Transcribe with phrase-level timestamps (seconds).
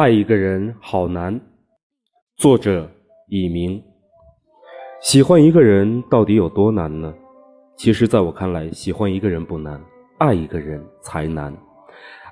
[0.00, 1.38] 爱一个人好难。
[2.38, 2.90] 作者：
[3.28, 3.78] 以明。
[5.02, 7.12] 喜欢一个人到底有多难呢？
[7.76, 9.78] 其实，在我看来，喜欢一个人不难，
[10.16, 11.54] 爱一个人才难。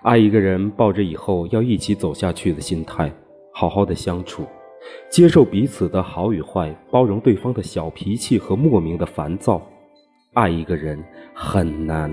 [0.01, 3.13] 爱一个人，抱着以后要一起走下去的心态，
[3.53, 4.47] 好好的相处，
[5.11, 9.61] 接受彼此的好与坏，包容对方的小脾气和莫名的烦躁。
[10.33, 10.99] 爱一个人
[11.35, 12.11] 很难，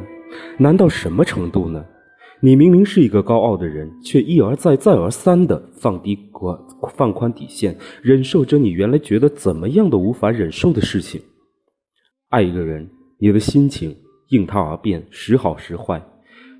[0.60, 1.86] 难到什么程度呢？
[2.46, 6.56] 你明明是一个高傲的人，却一而再、再而三的放低宽、
[6.94, 11.20] 放宽底线，忍受着你原来觉得怎么样都无法忍受的事情。
[12.30, 13.98] 爱一个人，你的心情
[14.30, 16.00] 应他而变，时好时坏，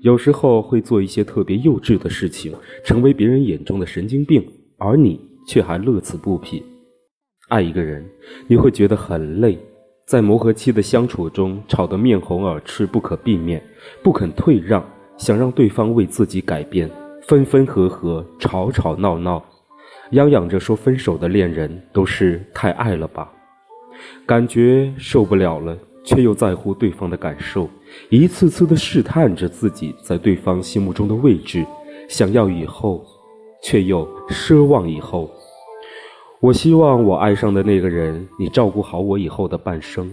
[0.00, 4.44] 有时候会做一些特别幼稚的事情，成为别人眼中的神经病，
[4.78, 6.60] 而你却还乐此不疲。
[7.48, 8.04] 爱一个人，
[8.48, 9.56] 你会觉得很累，
[10.04, 13.62] 在磨合期的相处中，吵得面红耳赤，不可避免，
[14.02, 14.84] 不肯退让。
[15.16, 16.90] 想让对方为自己改变，
[17.22, 19.42] 分分合合，吵吵闹闹，
[20.10, 23.30] 嚷嚷着说分手的恋人都是太爱了吧？
[24.26, 27.68] 感觉受不了了，却又在乎对方的感受，
[28.10, 31.64] 一次次的试探着自己在对方心目中的位置，
[32.08, 33.04] 想要以后，
[33.62, 35.30] 却又奢望以后。
[36.40, 40.08] 我希望我爱上的那个人，你照顾好我以后的半生，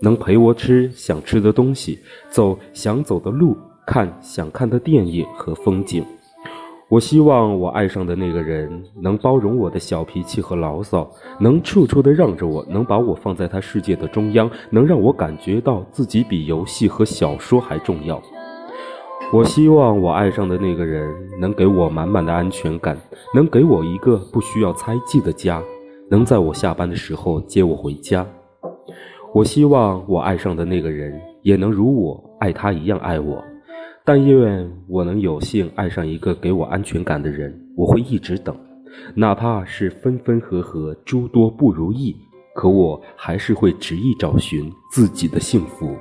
[0.00, 1.98] 能陪我吃想吃的东西，
[2.30, 3.56] 走想走的路。
[3.86, 6.04] 看想看的电影和风景，
[6.88, 18.20] 我希望我爱上的那个人能包容我的小脾气和牢骚，能处处的让着我，能把我放在他世界的中央，能让我感觉到自己比游戏和小说还重要。
[19.32, 22.96] 我希望我爱上的那个人能给我满满的安全感，
[23.34, 25.62] 能给我一个不需要猜忌的家，
[26.10, 28.26] 能在我下班的时候接我回家。
[29.34, 33.44] 我希望我爱上的那个人也能如我爱他一样爱我。
[34.06, 38.54] 但愿我能有幸爱上一个给我安全感的人，我会一直等，
[39.14, 42.14] 哪怕是分分合合、诸多不如意，
[42.54, 45.96] 可我还是会执意找寻自己的幸福。